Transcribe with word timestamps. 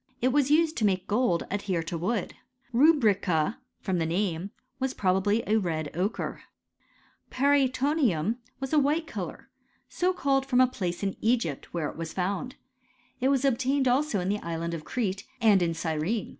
It 0.19 0.29
was 0.29 0.49
used 0.49 0.75
t^ 0.79 0.83
make 0.83 1.05
gold 1.05 1.45
adhere 1.51 1.83
to 1.83 1.95
wood. 1.95 2.33
\' 2.55 2.73
Rubrica 2.73 3.57
from 3.81 3.99
the 3.99 4.07
name, 4.07 4.49
was 4.79 4.95
probably 4.95 5.43
a 5.45 5.57
red 5.57 5.95
ochres 5.95 6.41
JParatonivm 7.29 8.37
was 8.59 8.73
a 8.73 8.79
white 8.79 9.05
colour, 9.05 9.51
so 9.89 10.11
called 10.11 10.47
frcMn 10.47 10.53
a 10.63 10.65
CHEXISTItT 10.65 10.65
OF 10.65 10.77
THE 10.79 10.87
AKCISirrS. 10.87 10.97
79 10.97 11.37
pktee'in 11.37 11.55
l^ypt^ 11.59 11.65
where 11.65 11.89
it 11.91 11.97
was 11.97 12.13
founds 12.13 12.55
It 13.19 13.27
was 13.27 13.45
obtained 13.45 13.87
also 13.87 14.19
in 14.19 14.29
the 14.29 14.39
island 14.41 14.73
of 14.73 14.83
Crete, 14.83 15.27
and 15.39 15.61
in 15.61 15.75
Cyrene. 15.75 16.29